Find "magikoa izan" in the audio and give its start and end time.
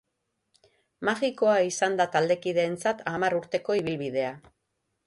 1.09-1.99